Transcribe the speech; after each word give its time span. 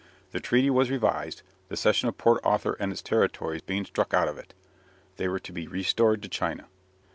The 0.31 0.39
treaty 0.39 0.71
was 0.71 0.89
revised, 0.89 1.43
the 1.67 1.77
cession 1.77 2.09
of 2.09 2.17
Port 2.17 2.41
Arthur 2.43 2.75
and 2.79 2.91
its 2.91 3.03
territory 3.03 3.61
being 3.67 3.85
struck 3.85 4.15
out 4.15 4.27
of 4.27 4.35
it. 4.39 4.55
They 5.17 5.27
were 5.27 5.37
to 5.37 5.53
be 5.53 5.67
restored 5.67 6.23
to 6.23 6.27
China. 6.27 6.65